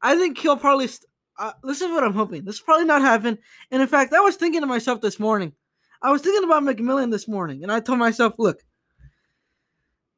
I 0.00 0.16
think 0.16 0.38
he'll 0.38 0.56
probably. 0.56 0.86
St- 0.86 1.08
uh, 1.38 1.52
this 1.62 1.80
is 1.80 1.90
what 1.90 2.02
I'm 2.02 2.14
hoping. 2.14 2.44
This 2.44 2.60
probably 2.60 2.84
not 2.84 3.00
happen. 3.00 3.38
And 3.70 3.80
in 3.80 3.88
fact, 3.88 4.12
I 4.12 4.20
was 4.20 4.36
thinking 4.36 4.60
to 4.60 4.66
myself 4.66 5.00
this 5.00 5.20
morning. 5.20 5.52
I 6.02 6.10
was 6.10 6.22
thinking 6.22 6.44
about 6.44 6.62
McMillan 6.62 7.10
this 7.10 7.28
morning, 7.28 7.62
and 7.62 7.70
I 7.70 7.80
told 7.80 7.98
myself, 7.98 8.34
look, 8.38 8.60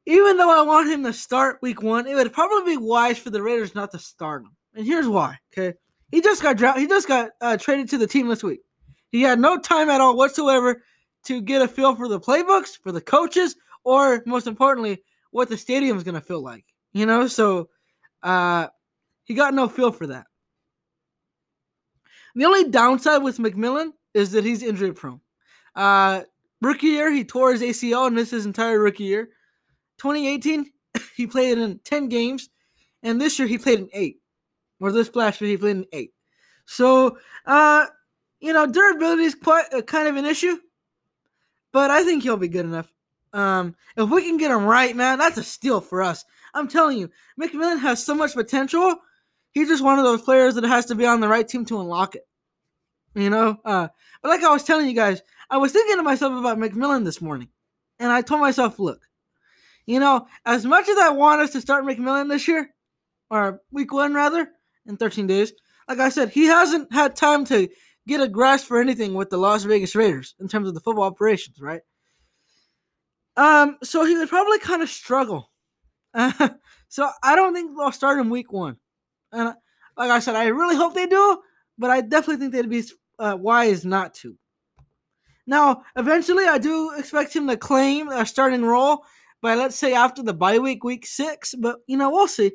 even 0.05 0.37
though 0.37 0.49
I 0.49 0.63
want 0.63 0.89
him 0.89 1.03
to 1.03 1.13
start 1.13 1.59
week 1.61 1.81
one, 1.81 2.07
it 2.07 2.15
would 2.15 2.33
probably 2.33 2.73
be 2.73 2.77
wise 2.77 3.17
for 3.17 3.29
the 3.29 3.41
Raiders 3.41 3.75
not 3.75 3.91
to 3.91 3.99
start 3.99 4.43
him. 4.43 4.51
And 4.73 4.85
here's 4.85 5.07
why. 5.07 5.37
Okay, 5.53 5.77
he 6.11 6.21
just 6.21 6.41
got 6.41 6.57
dra- 6.57 6.79
he 6.79 6.87
just 6.87 7.07
got 7.07 7.31
uh, 7.41 7.57
traded 7.57 7.89
to 7.89 7.97
the 7.97 8.07
team 8.07 8.27
this 8.27 8.43
week. 8.43 8.61
He 9.11 9.21
had 9.21 9.39
no 9.39 9.59
time 9.59 9.89
at 9.89 10.01
all 10.01 10.15
whatsoever 10.15 10.83
to 11.25 11.41
get 11.41 11.61
a 11.61 11.67
feel 11.67 11.95
for 11.95 12.07
the 12.07 12.19
playbooks, 12.19 12.77
for 12.77 12.91
the 12.91 13.01
coaches, 13.01 13.55
or 13.83 14.23
most 14.25 14.47
importantly, 14.47 15.03
what 15.31 15.49
the 15.49 15.57
stadium 15.57 15.97
is 15.97 16.03
going 16.03 16.15
to 16.15 16.21
feel 16.21 16.41
like. 16.41 16.65
You 16.93 17.05
know, 17.05 17.27
so 17.27 17.69
uh, 18.23 18.67
he 19.23 19.33
got 19.33 19.53
no 19.53 19.67
feel 19.67 19.91
for 19.91 20.07
that. 20.07 20.25
The 22.35 22.45
only 22.45 22.69
downside 22.69 23.23
with 23.23 23.37
McMillan 23.37 23.91
is 24.13 24.31
that 24.31 24.45
he's 24.45 24.63
injury 24.63 24.93
prone. 24.93 25.21
Uh, 25.75 26.23
rookie 26.61 26.87
year, 26.87 27.11
he 27.11 27.23
tore 27.23 27.51
his 27.51 27.61
ACL 27.61 28.07
and 28.07 28.15
missed 28.15 28.31
his 28.31 28.45
entire 28.45 28.79
rookie 28.79 29.03
year. 29.03 29.29
2018, 29.99 30.71
he 31.15 31.27
played 31.27 31.57
in 31.57 31.79
10 31.83 32.09
games 32.09 32.49
and 33.03 33.19
this 33.19 33.39
year 33.39 33.47
he 33.47 33.57
played 33.57 33.79
in 33.79 33.89
eight. 33.93 34.17
Or 34.79 34.91
this 34.91 35.15
last 35.15 35.41
year 35.41 35.51
he 35.51 35.57
played 35.57 35.77
in 35.77 35.85
eight. 35.93 36.13
So, 36.65 37.17
uh, 37.45 37.85
you 38.39 38.53
know, 38.53 38.65
durability 38.65 39.23
is 39.23 39.35
quite 39.35 39.65
uh, 39.73 39.81
kind 39.81 40.07
of 40.07 40.15
an 40.15 40.25
issue, 40.25 40.57
but 41.71 41.91
I 41.91 42.03
think 42.03 42.23
he'll 42.23 42.37
be 42.37 42.47
good 42.47 42.65
enough. 42.65 42.91
Um, 43.33 43.75
if 43.95 44.09
we 44.09 44.23
can 44.23 44.37
get 44.37 44.51
him 44.51 44.65
right, 44.65 44.95
man, 44.95 45.17
that's 45.17 45.37
a 45.37 45.43
steal 45.43 45.81
for 45.81 46.01
us. 46.01 46.25
I'm 46.53 46.67
telling 46.67 46.97
you, 46.97 47.09
McMillan 47.39 47.79
has 47.79 48.05
so 48.05 48.13
much 48.13 48.33
potential. 48.33 48.95
He's 49.51 49.69
just 49.69 49.83
one 49.83 49.99
of 49.99 50.05
those 50.05 50.21
players 50.21 50.55
that 50.55 50.63
has 50.65 50.85
to 50.87 50.95
be 50.95 51.05
on 51.05 51.21
the 51.21 51.27
right 51.27 51.47
team 51.47 51.65
to 51.65 51.79
unlock 51.79 52.15
it. 52.15 52.27
You 53.13 53.29
know, 53.29 53.57
uh, 53.65 53.89
but 54.21 54.29
like 54.29 54.43
I 54.43 54.51
was 54.51 54.63
telling 54.63 54.87
you 54.87 54.93
guys, 54.93 55.21
I 55.49 55.57
was 55.57 55.73
thinking 55.73 55.97
to 55.97 56.03
myself 56.03 56.33
about 56.33 56.57
McMillan 56.57 57.03
this 57.03 57.21
morning, 57.21 57.49
and 57.99 58.09
I 58.11 58.21
told 58.21 58.39
myself, 58.39 58.79
look, 58.79 59.01
you 59.85 59.99
know, 59.99 60.27
as 60.45 60.65
much 60.65 60.87
as 60.87 60.97
I 60.97 61.09
want 61.09 61.41
us 61.41 61.51
to 61.51 61.61
start 61.61 61.83
McMillan 61.83 62.29
this 62.29 62.47
year, 62.47 62.73
or 63.29 63.61
week 63.71 63.91
one 63.91 64.13
rather, 64.13 64.49
in 64.85 64.95
13 64.95 65.27
days, 65.27 65.51
like 65.89 65.99
I 65.99 66.07
said, 66.07 66.29
he 66.29 66.45
hasn't 66.45 66.93
had 66.93 67.15
time 67.15 67.43
to 67.45 67.67
get 68.07 68.21
a 68.21 68.27
grasp 68.27 68.67
for 68.67 68.79
anything 68.79 69.13
with 69.13 69.29
the 69.29 69.37
Las 69.37 69.63
Vegas 69.63 69.95
Raiders 69.95 70.35
in 70.39 70.47
terms 70.47 70.67
of 70.67 70.73
the 70.73 70.79
football 70.79 71.05
operations, 71.05 71.59
right? 71.59 71.81
Um, 73.37 73.77
so 73.83 74.05
he 74.05 74.17
would 74.17 74.29
probably 74.29 74.59
kind 74.59 74.81
of 74.81 74.89
struggle. 74.89 75.51
Uh, 76.13 76.49
so 76.89 77.09
I 77.23 77.35
don't 77.35 77.53
think 77.53 77.77
they'll 77.77 77.91
start 77.91 78.19
him 78.19 78.29
week 78.29 78.51
one. 78.51 78.77
And 79.31 79.53
like 79.97 80.09
I 80.09 80.19
said, 80.19 80.35
I 80.35 80.47
really 80.47 80.75
hope 80.75 80.93
they 80.93 81.07
do, 81.07 81.41
but 81.77 81.89
I 81.89 82.01
definitely 82.01 82.37
think 82.37 82.53
they'd 82.53 82.69
be 82.69 82.83
uh, 83.19 83.37
wise 83.39 83.85
not 83.85 84.13
to. 84.15 84.37
Now, 85.47 85.83
eventually, 85.95 86.45
I 86.45 86.57
do 86.57 86.93
expect 86.97 87.35
him 87.35 87.47
to 87.47 87.57
claim 87.57 88.09
a 88.09 88.25
starting 88.25 88.63
role 88.63 89.03
by 89.41 89.55
let's 89.55 89.75
say 89.75 89.93
after 89.93 90.21
the 90.21 90.33
bye 90.33 90.59
week, 90.59 90.83
week 90.83 91.05
six. 91.05 91.55
But 91.57 91.79
you 91.87 91.97
know, 91.97 92.09
we'll 92.11 92.27
see. 92.27 92.51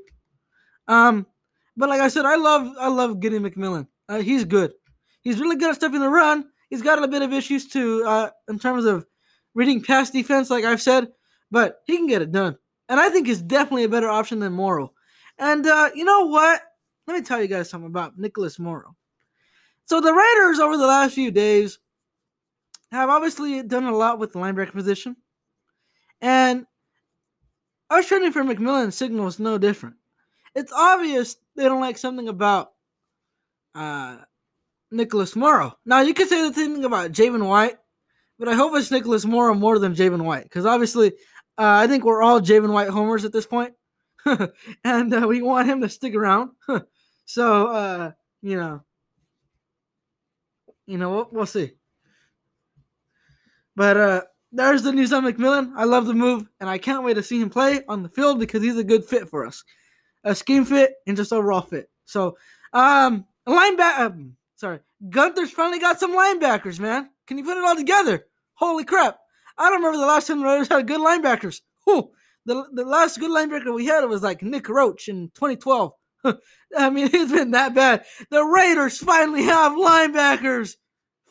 Um, 0.88 1.26
but 1.76 1.88
like 1.88 2.00
I 2.00 2.08
said, 2.08 2.24
I 2.24 2.36
love 2.36 2.72
I 2.78 2.88
love 2.88 3.20
getting 3.20 3.42
McMillan. 3.42 3.88
Uh, 4.08 4.20
he's 4.20 4.44
good. 4.44 4.72
He's 5.26 5.40
really 5.40 5.56
good 5.56 5.70
at 5.70 5.74
stepping 5.74 5.98
the 5.98 6.08
run. 6.08 6.50
He's 6.70 6.82
got 6.82 7.02
a 7.02 7.08
bit 7.08 7.20
of 7.20 7.32
issues 7.32 7.66
too 7.66 8.04
uh, 8.06 8.30
in 8.48 8.60
terms 8.60 8.84
of 8.84 9.04
reading 9.54 9.82
pass 9.82 10.08
defense, 10.08 10.50
like 10.50 10.64
I've 10.64 10.80
said, 10.80 11.08
but 11.50 11.80
he 11.84 11.96
can 11.96 12.06
get 12.06 12.22
it 12.22 12.30
done. 12.30 12.56
And 12.88 13.00
I 13.00 13.08
think 13.08 13.26
he's 13.26 13.42
definitely 13.42 13.82
a 13.82 13.88
better 13.88 14.08
option 14.08 14.38
than 14.38 14.52
Morrow. 14.52 14.92
And 15.36 15.66
uh, 15.66 15.90
you 15.96 16.04
know 16.04 16.26
what? 16.26 16.60
Let 17.08 17.14
me 17.16 17.22
tell 17.22 17.42
you 17.42 17.48
guys 17.48 17.68
something 17.68 17.88
about 17.88 18.16
Nicholas 18.16 18.60
Morrow. 18.60 18.94
So 19.86 20.00
the 20.00 20.12
Raiders 20.12 20.60
over 20.60 20.76
the 20.76 20.86
last 20.86 21.16
few 21.16 21.32
days 21.32 21.80
have 22.92 23.10
obviously 23.10 23.64
done 23.64 23.86
a 23.86 23.96
lot 23.96 24.20
with 24.20 24.32
the 24.32 24.38
linebacker 24.38 24.70
position. 24.70 25.16
And 26.20 26.66
us 27.90 28.06
training 28.06 28.30
for 28.30 28.44
McMillan 28.44 28.92
signals 28.92 29.40
no 29.40 29.58
different. 29.58 29.96
It's 30.54 30.72
obvious 30.72 31.34
they 31.56 31.64
don't 31.64 31.80
like 31.80 31.98
something 31.98 32.28
about 32.28 32.74
uh, 33.74 34.18
Nicholas 34.90 35.36
Morrow. 35.36 35.76
Now 35.84 36.00
you 36.00 36.14
could 36.14 36.28
say 36.28 36.42
the 36.42 36.52
thing 36.52 36.84
about 36.84 37.12
Javin 37.12 37.46
White, 37.46 37.76
but 38.38 38.48
I 38.48 38.54
hope 38.54 38.74
it's 38.76 38.90
Nicholas 38.90 39.24
Morrow 39.24 39.54
more 39.54 39.78
than 39.78 39.94
Javin 39.94 40.24
White 40.24 40.44
because 40.44 40.66
obviously 40.66 41.08
uh, 41.58 41.82
I 41.82 41.86
think 41.86 42.04
we're 42.04 42.22
all 42.22 42.40
Javin 42.40 42.72
White 42.72 42.88
homers 42.88 43.24
at 43.24 43.32
this 43.32 43.46
point, 43.46 43.74
and 44.84 45.14
uh, 45.14 45.26
we 45.28 45.42
want 45.42 45.68
him 45.68 45.80
to 45.80 45.88
stick 45.88 46.14
around. 46.14 46.50
so 47.24 47.66
uh, 47.68 48.12
you 48.42 48.56
know, 48.56 48.82
you 50.86 50.98
know, 50.98 51.10
we'll, 51.10 51.28
we'll 51.32 51.46
see. 51.46 51.72
But 53.74 53.96
uh, 53.96 54.22
there's 54.52 54.82
the 54.82 54.92
news 54.92 55.12
on 55.12 55.24
McMillan. 55.24 55.72
I 55.76 55.84
love 55.84 56.06
the 56.06 56.14
move, 56.14 56.48
and 56.60 56.70
I 56.70 56.78
can't 56.78 57.04
wait 57.04 57.14
to 57.14 57.22
see 57.22 57.40
him 57.40 57.50
play 57.50 57.82
on 57.88 58.02
the 58.02 58.08
field 58.08 58.38
because 58.38 58.62
he's 58.62 58.78
a 58.78 58.84
good 58.84 59.04
fit 59.04 59.28
for 59.28 59.46
us, 59.46 59.64
a 60.24 60.34
scheme 60.34 60.64
fit 60.64 60.94
and 61.06 61.16
just 61.16 61.32
overall 61.32 61.62
fit. 61.62 61.90
So, 62.04 62.36
um, 62.72 63.26
linebacker. 63.46 63.98
Um, 63.98 64.36
sorry, 64.56 64.80
Guenther's 65.08 65.50
finally 65.50 65.78
got 65.78 66.00
some 66.00 66.16
linebackers, 66.16 66.80
man. 66.80 67.10
Can 67.26 67.38
you 67.38 67.44
put 67.44 67.56
it 67.56 67.64
all 67.64 67.76
together? 67.76 68.26
Holy 68.54 68.84
crap! 68.84 69.18
I 69.58 69.70
don't 69.70 69.78
remember 69.78 69.98
the 69.98 70.06
last 70.06 70.26
time 70.26 70.40
the 70.40 70.46
Raiders 70.46 70.68
had 70.68 70.86
good 70.86 71.00
linebackers. 71.00 71.60
Whew. 71.84 72.10
The, 72.44 72.64
the 72.72 72.84
last 72.84 73.18
good 73.18 73.30
linebacker 73.30 73.74
we 73.74 73.86
had 73.86 74.04
was 74.04 74.22
like 74.22 74.42
Nick 74.42 74.68
Roach 74.68 75.08
in 75.08 75.30
2012. 75.34 75.92
I 76.76 76.90
mean, 76.90 77.10
it's 77.12 77.32
been 77.32 77.52
that 77.52 77.74
bad. 77.74 78.04
The 78.30 78.44
Raiders 78.44 78.98
finally 78.98 79.44
have 79.44 79.72
linebackers. 79.72 80.74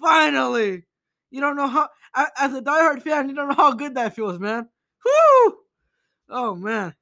Finally. 0.01 0.83
You 1.31 1.41
don't 1.41 1.55
know 1.55 1.67
how, 1.67 1.89
as 2.37 2.53
a 2.53 2.61
diehard 2.61 3.01
fan, 3.01 3.29
you 3.29 3.35
don't 3.35 3.49
know 3.49 3.55
how 3.55 3.73
good 3.73 3.95
that 3.95 4.15
feels, 4.15 4.39
man. 4.39 4.67
Whoo! 5.05 5.57
Oh, 6.29 6.55
man. 6.55 6.95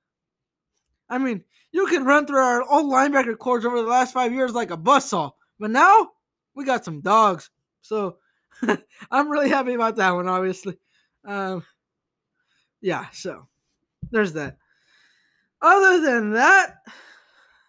I 1.09 1.17
mean, 1.17 1.43
you 1.71 1.85
could 1.87 2.05
run 2.05 2.25
through 2.25 2.39
our 2.39 2.63
old 2.63 2.91
linebacker 2.91 3.37
corps 3.37 3.65
over 3.65 3.81
the 3.81 3.87
last 3.87 4.13
five 4.13 4.33
years 4.33 4.53
like 4.53 4.71
a 4.71 4.77
buzzsaw. 4.77 5.31
But 5.59 5.71
now, 5.71 6.09
we 6.55 6.65
got 6.65 6.85
some 6.85 7.01
dogs. 7.01 7.49
So, 7.81 8.17
I'm 9.11 9.29
really 9.29 9.49
happy 9.49 9.73
about 9.73 9.95
that 9.97 10.11
one, 10.11 10.27
obviously. 10.27 10.77
Um, 11.25 11.65
yeah, 12.81 13.05
so 13.11 13.47
there's 14.11 14.33
that. 14.33 14.57
Other 15.61 16.01
than 16.01 16.31
that, 16.31 16.75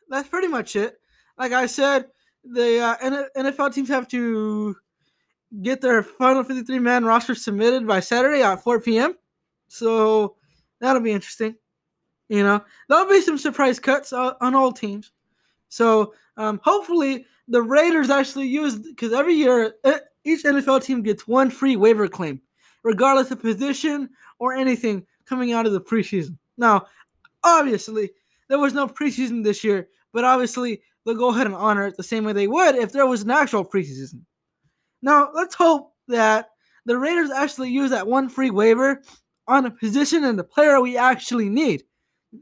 that's 0.09 0.29
pretty 0.29 0.49
much 0.49 0.77
it. 0.77 0.99
Like 1.39 1.53
I 1.53 1.67
said, 1.67 2.07
the 2.45 2.81
uh, 2.81 3.27
NFL 3.37 3.73
teams 3.73 3.89
have 3.89 4.09
to 4.09 4.77
get 5.63 5.81
their 5.81 6.03
final 6.03 6.43
53 6.43 6.79
man 6.81 7.05
roster 7.05 7.35
submitted 7.35 7.87
by 7.87 8.01
Saturday 8.01 8.43
at 8.43 8.63
4 8.63 8.81
p.m. 8.81 9.15
So 9.69 10.37
that'll 10.81 11.03
be 11.03 11.13
interesting. 11.13 11.55
You 12.29 12.43
know, 12.43 12.65
there'll 12.89 13.09
be 13.09 13.21
some 13.21 13.39
surprise 13.39 13.79
cuts 13.79 14.13
on 14.13 14.55
all 14.55 14.73
teams. 14.73 15.13
So 15.69 16.15
um, 16.37 16.61
hopefully 16.65 17.27
the 17.49 17.63
Raiders 17.63 18.11
actually 18.11 18.47
use 18.47 18.77
because 18.77 19.13
every 19.13 19.35
year 19.35 19.75
each 20.25 20.45
NFL 20.45 20.83
team 20.83 21.03
gets 21.03 21.29
one 21.29 21.51
free 21.51 21.77
waiver 21.77 22.09
claim, 22.09 22.41
regardless 22.83 23.31
of 23.31 23.41
position 23.41 24.09
or 24.39 24.55
anything 24.55 25.07
coming 25.27 25.53
out 25.53 25.67
of 25.67 25.73
the 25.73 25.81
preseason. 25.81 26.39
Now, 26.57 26.87
obviously, 27.43 28.11
there 28.49 28.59
was 28.59 28.75
no 28.75 28.87
preseason 28.87 29.45
this 29.45 29.65
year, 29.65 29.89
but 30.13 30.25
obviously 30.25 30.83
they'll 31.05 31.15
go 31.15 31.29
ahead 31.29 31.47
and 31.47 31.55
honor 31.55 31.87
it 31.87 31.97
the 31.97 32.03
same 32.03 32.25
way 32.25 32.33
they 32.33 32.49
would 32.49 32.77
if 32.77 32.93
there 32.93 33.07
was 33.07 33.23
an 33.23 33.31
actual 33.31 33.65
preseason. 33.65 34.23
Now, 35.03 35.31
let's 35.35 35.55
hope 35.55 35.93
that 36.09 36.51
the 36.87 36.99
Raiders 36.99 37.31
actually 37.31 37.71
use 37.71 37.91
that 37.91 38.07
one 38.07 38.29
free 38.29 38.51
waiver 38.51 39.03
on 39.47 39.67
a 39.67 39.71
position 39.71 40.25
and 40.25 40.39
the 40.39 40.45
player 40.45 40.81
we 40.81 40.97
actually 40.97 41.49
need. 41.49 41.83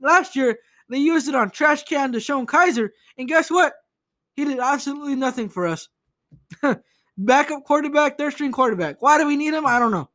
Last 0.00 0.36
year, 0.36 0.58
they 0.88 0.98
used 0.98 1.28
it 1.28 1.34
on 1.34 1.50
trash 1.50 1.84
can 1.84 2.12
DeShone 2.12 2.46
Kizer, 2.46 2.90
and 3.18 3.28
guess 3.28 3.50
what? 3.50 3.74
He 4.34 4.44
did 4.44 4.58
absolutely 4.58 5.14
nothing 5.14 5.48
for 5.48 5.66
us. 5.66 5.88
Backup 7.18 7.64
quarterback, 7.64 8.16
third 8.16 8.32
string 8.32 8.52
quarterback. 8.52 9.02
Why 9.02 9.18
do 9.18 9.26
we 9.26 9.36
need 9.36 9.54
him? 9.54 9.66
I 9.66 9.78
don't 9.78 9.90
know. 9.90 10.08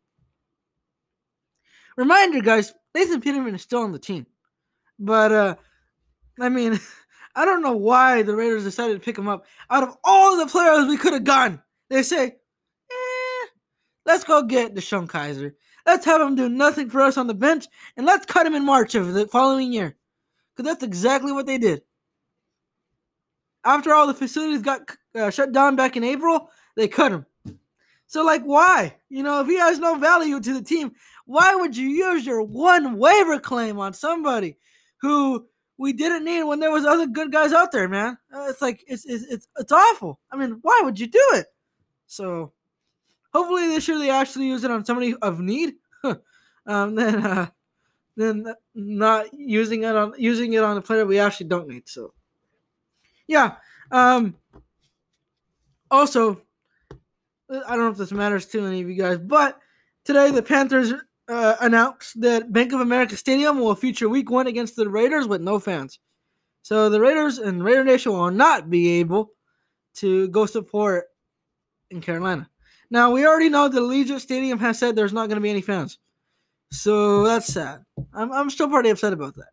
Reminder, 1.96 2.42
guys, 2.42 2.74
Nathan 2.96 3.22
Peterman 3.22 3.56
is 3.56 3.62
still 3.62 3.82
on 3.82 3.92
the 3.92 4.00
team. 4.00 4.26
But, 5.00 5.32
uh, 5.32 5.56
I 6.40 6.50
mean, 6.50 6.80
I 7.36 7.46
don't 7.46 7.62
know 7.62 7.78
why 7.78 8.24
the 8.24 8.36
Raiders 8.36 8.64
decided 8.64 8.94
to 8.94 9.00
pick 9.00 9.18
him 9.18 9.28
up. 9.28 9.46
Out 9.70 9.84
of 9.84 9.96
all 10.04 10.38
the 10.38 10.48
players 10.48 10.88
we 10.88 10.98
could 10.98 11.14
have 11.14 11.24
gotten, 11.24 11.62
they 11.90 12.02
say, 12.02 12.26
eh, 12.26 13.48
let's 14.06 14.24
go 14.24 14.42
get 14.44 14.74
DeShone 14.74 15.08
Kizer. 15.08 15.54
Let's 15.86 16.06
have 16.06 16.20
him 16.20 16.36
do 16.36 16.50
nothing 16.50 16.90
for 16.90 17.02
us 17.02 17.18
on 17.18 17.28
the 17.28 17.34
bench, 17.34 17.66
and 17.96 18.06
let's 18.06 18.26
cut 18.26 18.46
him 18.46 18.56
in 18.56 18.66
March 18.66 18.96
of 18.96 19.14
the 19.14 19.28
following 19.28 19.72
year. 19.72 19.96
Because 20.56 20.70
that's 20.70 20.84
exactly 20.84 21.32
what 21.32 21.46
they 21.46 21.58
did. 21.58 21.84
After 23.68 23.94
all 23.94 24.08
the 24.08 24.14
facilities 24.14 24.62
got 24.62 24.96
uh, 25.14 25.30
shut 25.30 25.52
down 25.52 25.76
back 25.76 25.98
in 25.98 26.04
April, 26.06 26.50
they 26.78 26.88
cut 26.88 27.12
him. 27.12 27.26
So, 28.06 28.24
like, 28.24 28.44
why? 28.44 28.96
You 29.10 29.24
know, 29.24 29.42
if 29.42 29.48
he 29.48 29.58
has 29.58 29.78
no 29.78 29.96
value 29.96 30.40
to 30.40 30.54
the 30.54 30.62
team, 30.62 30.94
why 31.26 31.54
would 31.54 31.76
you 31.76 31.90
use 31.90 32.26
your 32.26 32.42
one 32.42 32.98
waiver 32.98 33.38
claim 33.40 33.78
on 33.78 33.92
somebody 33.94 34.56
who 35.02 35.46
we 35.78 35.92
didn't 35.92 36.24
need 36.24 36.44
when 36.44 36.62
there 36.62 36.72
was 36.72 36.86
other 36.86 37.08
good 37.08 37.30
guys 37.30 37.52
out 37.52 37.74
there, 37.74 37.90
man? 37.90 38.18
Uh, 38.34 38.48
it's 38.50 38.62
like 38.62 38.86
it's, 38.88 39.06
it's 39.06 39.26
it's 39.26 39.48
it's 39.58 39.72
awful. 39.74 40.22
I 40.32 40.38
mean, 40.38 40.60
why 40.62 40.80
would 40.86 40.98
you 40.98 41.08
do 41.08 41.24
it? 41.34 41.48
So 42.06 42.54
hopefully 43.34 43.68
this 43.68 43.86
year 43.90 44.00
they 44.00 44.10
actually 44.10 44.48
use 44.48 44.64
it 44.64 44.72
on 44.72 44.86
somebody 44.86 45.14
of 45.16 45.42
need. 45.42 45.74
um, 46.66 46.96
then 46.96 47.26
uh, 47.26 47.48
then 48.16 48.46
not 48.74 49.34
using 49.34 49.84
it 49.84 49.94
on 49.94 50.14
using 50.18 50.54
it 50.54 50.64
on 50.64 50.78
a 50.78 50.82
player 50.82 51.06
we 51.06 51.20
actually 51.20 51.48
don't 51.48 51.68
need. 51.68 51.90
So 51.90 52.14
yeah. 53.28 53.56
Um, 53.92 54.36
also, 55.90 56.42
I 57.50 57.76
don't 57.76 57.80
know 57.80 57.90
if 57.90 57.98
this 57.98 58.12
matters 58.12 58.46
to 58.48 58.66
any 58.66 58.82
of 58.82 58.90
you 58.90 58.96
guys, 58.96 59.18
but 59.18 59.60
today 60.04 60.32
the 60.32 60.42
Panthers 60.42 60.94
uh, 61.28 61.56
announced 61.62 62.20
that 62.22 62.52
Bank 62.52 62.74
of 62.74 62.82
America 62.82 63.16
Stadium 63.18 63.60
will 63.60 63.76
feature 63.76 64.10
Week 64.10 64.30
One 64.30 64.48
against 64.48 64.76
the 64.76 64.90
Raiders 64.90 65.28
with 65.28 65.42
no 65.42 65.60
fans. 65.60 66.00
So 66.62 66.90
the 66.90 67.00
Raiders 67.00 67.38
and 67.38 67.64
Raider 67.64 67.84
Nation 67.84 68.12
will 68.12 68.32
not 68.32 68.70
be 68.70 69.00
able 69.00 69.32
to 69.96 70.28
go 70.30 70.46
support 70.46 71.06
in 71.90 72.02
Carolina. 72.02 72.50
Now 72.90 73.12
we 73.12 73.26
already 73.26 73.50
know 73.50 73.68
the 73.68 73.82
Allegiant 73.82 74.20
Stadium 74.20 74.60
has 74.60 74.80
said 74.80 74.96
there's 74.96 75.14
not 75.14 75.28
going 75.28 75.38
to 75.38 75.42
be 75.42 75.50
any 75.50 75.62
fans, 75.62 75.98
so 76.72 77.24
that's 77.24 77.48
sad. 77.48 77.84
I'm 78.14 78.32
I'm 78.32 78.50
still 78.50 78.70
pretty 78.70 78.90
upset 78.90 79.14
about 79.14 79.36
that. 79.36 79.50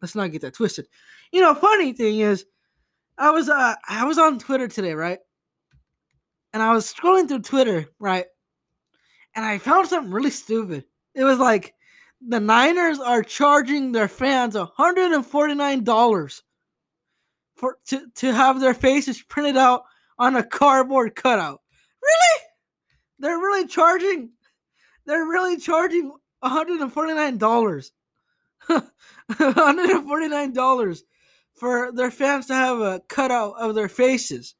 let's 0.00 0.14
not 0.14 0.30
get 0.30 0.42
that 0.42 0.54
twisted. 0.54 0.86
You 1.32 1.40
know, 1.40 1.54
funny 1.54 1.92
thing 1.92 2.20
is, 2.20 2.46
I 3.18 3.30
was 3.30 3.48
uh 3.48 3.74
I 3.88 4.04
was 4.04 4.18
on 4.18 4.38
Twitter 4.38 4.68
today, 4.68 4.94
right? 4.94 5.18
And 6.52 6.62
I 6.62 6.72
was 6.72 6.92
scrolling 6.92 7.28
through 7.28 7.42
Twitter, 7.42 7.86
right? 7.98 8.26
And 9.34 9.44
I 9.44 9.58
found 9.58 9.88
something 9.88 10.12
really 10.12 10.30
stupid. 10.30 10.84
It 11.14 11.24
was 11.24 11.38
like 11.38 11.74
the 12.26 12.40
Niners 12.40 12.98
are 12.98 13.22
charging 13.22 13.92
their 13.92 14.08
fans 14.08 14.54
$149 14.54 16.42
for 17.56 17.78
to, 17.88 18.06
to 18.14 18.32
have 18.32 18.60
their 18.60 18.74
faces 18.74 19.22
printed 19.22 19.56
out 19.56 19.84
on 20.18 20.36
a 20.36 20.42
cardboard 20.42 21.14
cutout. 21.14 21.60
Really? 22.02 22.42
They're 23.18 23.38
really 23.38 23.66
charging 23.66 24.30
they're 25.06 25.24
really 25.24 25.56
charging 25.56 26.12
$149. 26.44 27.90
$149 29.30 31.02
for 31.56 31.90
their 31.92 32.10
fans 32.10 32.46
to 32.46 32.54
have 32.54 32.80
a 32.80 33.00
cutout 33.08 33.54
of 33.58 33.74
their 33.74 33.88
faces 33.88 34.54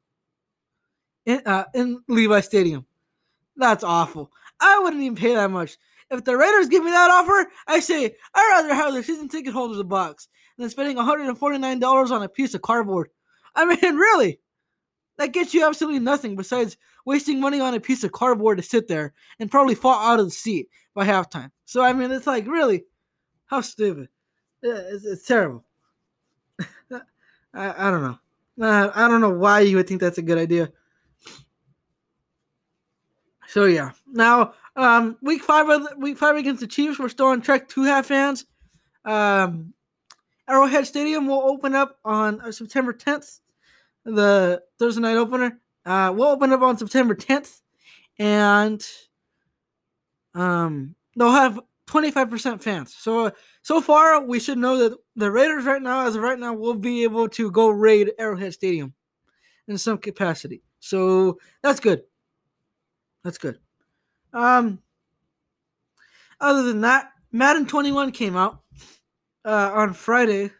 in, 1.25 1.41
uh, 1.45 1.65
in 1.73 2.01
Levi 2.07 2.39
Stadium. 2.41 2.85
That's 3.55 3.83
awful. 3.83 4.31
I 4.59 4.79
wouldn't 4.79 5.03
even 5.03 5.15
pay 5.15 5.35
that 5.35 5.51
much. 5.51 5.77
If 6.09 6.23
the 6.23 6.37
Raiders 6.37 6.69
give 6.69 6.83
me 6.83 6.91
that 6.91 7.11
offer, 7.11 7.49
I 7.67 7.79
say 7.79 8.15
I'd 8.33 8.49
rather 8.51 8.73
have 8.73 8.93
the 8.93 9.03
season 9.03 9.27
ticket 9.27 9.53
holders 9.53 9.79
a 9.79 9.83
box 9.83 10.27
than 10.57 10.69
spending 10.69 10.97
$149 10.97 12.11
on 12.11 12.23
a 12.23 12.29
piece 12.29 12.53
of 12.53 12.61
cardboard. 12.61 13.09
I 13.55 13.65
mean, 13.81 13.95
really, 13.95 14.39
that 15.17 15.33
gets 15.33 15.53
you 15.53 15.65
absolutely 15.65 15.99
nothing 15.99 16.35
besides 16.35 16.77
wasting 17.05 17.39
money 17.39 17.59
on 17.59 17.73
a 17.73 17.79
piece 17.79 18.03
of 18.03 18.11
cardboard 18.11 18.57
to 18.57 18.63
sit 18.63 18.87
there 18.87 19.13
and 19.39 19.51
probably 19.51 19.75
fall 19.75 19.99
out 19.99 20.19
of 20.19 20.25
the 20.25 20.31
seat 20.31 20.69
by 20.93 21.05
halftime. 21.05 21.51
So, 21.65 21.83
I 21.83 21.93
mean, 21.93 22.11
it's 22.11 22.27
like, 22.27 22.47
really, 22.47 22.85
how 23.47 23.61
stupid. 23.61 24.09
It's, 24.61 25.05
it's 25.05 25.25
terrible. 25.25 25.66
I, 27.57 27.87
I 27.87 27.91
don't 27.91 28.03
know. 28.03 28.19
Uh, 28.65 28.91
I 28.93 29.07
don't 29.07 29.21
know 29.21 29.29
why 29.29 29.61
you 29.61 29.77
would 29.77 29.87
think 29.87 30.01
that's 30.01 30.17
a 30.17 30.23
good 30.23 30.37
idea. 30.37 30.71
So 33.47 33.65
yeah. 33.65 33.91
Now, 34.11 34.53
um, 34.75 35.17
week 35.21 35.41
five 35.41 35.69
of 35.69 35.87
week 35.97 36.17
five 36.17 36.35
against 36.35 36.61
the 36.61 36.67
Chiefs, 36.67 36.99
we're 36.99 37.09
still 37.09 37.27
on 37.27 37.41
track 37.41 37.67
to 37.69 37.83
have 37.83 38.05
fans. 38.05 38.45
Um, 39.05 39.73
Arrowhead 40.47 40.85
Stadium 40.85 41.27
will 41.27 41.41
open 41.41 41.75
up 41.75 41.97
on 42.05 42.39
uh, 42.41 42.51
September 42.51 42.93
10th, 42.93 43.39
the 44.05 44.61
Thursday 44.79 45.01
night 45.01 45.17
opener. 45.17 45.59
Uh, 45.85 46.13
we'll 46.15 46.27
open 46.27 46.53
up 46.53 46.61
on 46.61 46.77
September 46.77 47.15
10th, 47.15 47.61
and 48.19 48.85
um, 50.33 50.95
they'll 51.15 51.31
have 51.31 51.59
25% 51.87 52.61
fans. 52.61 52.95
So 52.95 53.31
so 53.61 53.81
far, 53.81 54.23
we 54.23 54.39
should 54.39 54.57
know 54.57 54.77
that 54.77 54.97
the 55.15 55.31
Raiders 55.31 55.65
right 55.65 55.81
now, 55.81 56.05
as 56.05 56.15
of 56.15 56.21
right 56.21 56.37
now, 56.37 56.53
will 56.53 56.75
be 56.75 57.03
able 57.03 57.27
to 57.29 57.49
go 57.49 57.69
raid 57.69 58.11
Arrowhead 58.19 58.53
Stadium 58.53 58.93
in 59.67 59.77
some 59.77 59.97
capacity. 59.97 60.61
So 60.79 61.39
that's 61.63 61.79
good. 61.79 62.03
That's 63.23 63.37
good. 63.37 63.59
Um, 64.33 64.79
other 66.39 66.63
than 66.63 66.81
that, 66.81 67.11
Madden 67.31 67.65
21 67.65 68.11
came 68.11 68.37
out 68.37 68.61
uh, 69.45 69.71
on 69.73 69.93
Friday. 69.93 70.51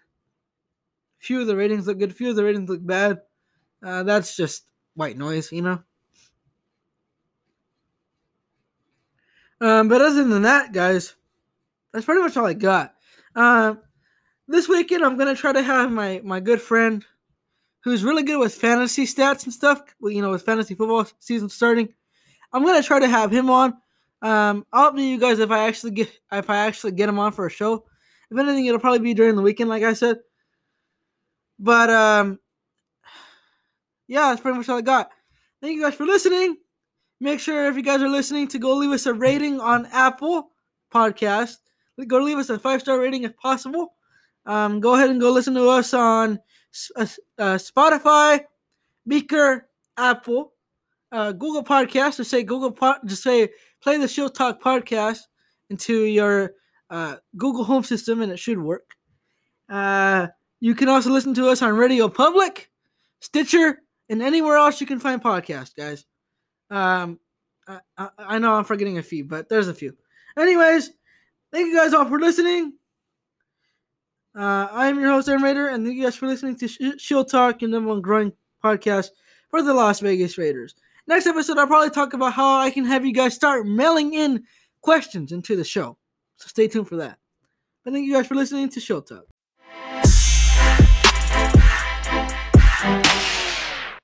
Few 1.19 1.41
of 1.41 1.47
the 1.47 1.55
ratings 1.55 1.87
look 1.87 1.99
good. 1.99 2.15
Few 2.15 2.29
of 2.29 2.35
the 2.35 2.43
ratings 2.43 2.69
look 2.69 2.85
bad. 2.85 3.19
Uh, 3.83 4.03
that's 4.03 4.35
just 4.35 4.65
white 4.95 5.17
noise, 5.17 5.51
you 5.51 5.61
know. 5.61 5.83
Um, 9.59 9.87
but 9.87 10.01
other 10.01 10.23
than 10.23 10.43
that, 10.43 10.71
guys, 10.71 11.15
that's 11.91 12.05
pretty 12.05 12.21
much 12.21 12.37
all 12.37 12.45
I 12.45 12.53
got. 12.53 12.93
Uh, 13.35 13.75
this 14.47 14.67
weekend, 14.67 15.03
I'm 15.03 15.17
gonna 15.17 15.35
try 15.35 15.51
to 15.51 15.63
have 15.63 15.91
my 15.91 16.21
my 16.23 16.39
good 16.39 16.61
friend, 16.61 17.03
who's 17.83 18.03
really 18.03 18.23
good 18.23 18.39
with 18.39 18.53
fantasy 18.53 19.05
stats 19.05 19.43
and 19.45 19.53
stuff. 19.53 19.81
You 20.01 20.21
know, 20.21 20.31
with 20.31 20.43
fantasy 20.43 20.75
football 20.75 21.07
season 21.19 21.49
starting, 21.49 21.93
I'm 22.53 22.63
gonna 22.63 22.83
try 22.83 22.99
to 22.99 23.07
have 23.07 23.31
him 23.31 23.49
on. 23.49 23.73
Um, 24.21 24.65
I'll 24.73 24.91
update 24.91 25.09
you 25.09 25.19
guys 25.19 25.39
if 25.39 25.51
I 25.51 25.67
actually 25.67 25.91
get 25.91 26.19
if 26.31 26.49
I 26.49 26.57
actually 26.57 26.93
get 26.93 27.09
him 27.09 27.19
on 27.19 27.31
for 27.31 27.45
a 27.45 27.51
show. 27.51 27.85
If 28.29 28.37
anything, 28.37 28.65
it'll 28.65 28.79
probably 28.79 28.99
be 28.99 29.13
during 29.13 29.35
the 29.35 29.41
weekend, 29.41 29.69
like 29.69 29.83
I 29.83 29.93
said. 29.93 30.17
But 31.59 31.89
um, 31.89 32.39
yeah, 34.07 34.29
that's 34.29 34.41
pretty 34.41 34.57
much 34.57 34.69
all 34.69 34.77
I 34.77 34.81
got. 34.81 35.11
Thank 35.61 35.75
you 35.75 35.81
guys 35.81 35.95
for 35.95 36.05
listening. 36.05 36.57
Make 37.19 37.39
sure 37.39 37.67
if 37.67 37.75
you 37.75 37.81
guys 37.81 38.01
are 38.01 38.09
listening 38.09 38.47
to 38.49 38.59
go 38.59 38.75
leave 38.75 38.91
us 38.91 39.05
a 39.05 39.13
rating 39.13 39.59
on 39.59 39.87
Apple 39.87 40.51
Podcast 40.93 41.57
go 42.05 42.19
leave 42.19 42.37
us 42.37 42.49
a 42.49 42.59
five 42.59 42.81
star 42.81 42.99
rating 42.99 43.23
if 43.23 43.35
possible. 43.37 43.93
Um, 44.45 44.79
go 44.79 44.95
ahead 44.95 45.09
and 45.09 45.19
go 45.19 45.31
listen 45.31 45.53
to 45.55 45.69
us 45.69 45.93
on 45.93 46.39
uh, 46.95 47.07
uh, 47.37 47.55
Spotify, 47.55 48.41
Breaker, 49.05 49.67
Apple, 49.97 50.53
uh, 51.11 51.31
Google 51.31 51.63
Podcast. 51.63 52.17
Just 52.17 52.29
say 52.29 52.43
Google. 52.43 52.71
Po- 52.71 52.99
just 53.05 53.23
say 53.23 53.49
play 53.81 53.97
the 53.97 54.07
Shield 54.07 54.35
Talk 54.35 54.61
podcast 54.61 55.19
into 55.69 56.03
your 56.03 56.53
uh, 56.89 57.15
Google 57.35 57.63
Home 57.63 57.83
system, 57.83 58.21
and 58.21 58.31
it 58.31 58.39
should 58.39 58.59
work. 58.59 58.91
Uh, 59.69 60.27
you 60.59 60.75
can 60.75 60.87
also 60.87 61.09
listen 61.09 61.33
to 61.33 61.49
us 61.49 61.61
on 61.61 61.75
Radio 61.75 62.07
Public, 62.07 62.71
Stitcher, 63.19 63.79
and 64.09 64.21
anywhere 64.21 64.55
else 64.55 64.79
you 64.79 64.87
can 64.87 64.99
find 64.99 65.21
podcasts, 65.21 65.75
guys. 65.75 66.05
Um, 66.69 67.19
I, 67.67 68.09
I, 68.17 68.39
know 68.39 68.55
I'm 68.55 68.63
forgetting 68.63 68.97
a 68.97 69.03
few, 69.03 69.25
but 69.25 69.49
there's 69.49 69.67
a 69.67 69.73
few. 69.73 69.95
Anyways, 70.37 70.91
Thank 71.51 71.67
you 71.67 71.75
guys 71.75 71.93
all 71.93 72.05
for 72.05 72.19
listening. 72.19 72.73
Uh, 74.35 74.67
I 74.69 74.87
am 74.87 74.99
your 74.99 75.11
host, 75.11 75.29
Aaron 75.29 75.41
Raider, 75.41 75.69
and 75.69 75.85
thank 75.85 75.97
you 75.97 76.03
guys 76.03 76.15
for 76.15 76.27
listening 76.27 76.57
to 76.57 76.67
Sh- 76.67 76.99
Shield 76.99 77.29
Talk, 77.31 77.61
your 77.61 77.71
number 77.71 77.89
one 77.89 78.01
growing 78.01 78.33
podcast 78.63 79.09
for 79.49 79.61
the 79.63 79.73
Las 79.73 80.01
Vegas 80.01 80.37
Raiders. 80.37 80.75
Next 81.07 81.25
episode, 81.25 81.57
I'll 81.57 81.65
probably 81.65 81.89
talk 81.89 82.13
about 82.13 82.33
how 82.33 82.59
I 82.59 82.69
can 82.69 82.83
have 82.85 83.05
you 83.05 83.13
guys 83.13 83.33
start 83.33 83.65
mailing 83.65 84.13
in 84.13 84.43
questions 84.81 85.31
into 85.31 85.55
the 85.55 85.63
show. 85.63 85.97
So 86.35 86.47
stay 86.47 86.67
tuned 86.67 86.89
for 86.89 86.97
that. 86.97 87.17
But 87.83 87.93
thank 87.93 88.05
you 88.05 88.13
guys 88.13 88.27
for 88.27 88.35
listening 88.35 88.67
to 88.69 88.79
Shield 88.81 89.07
Talk. 89.07 89.23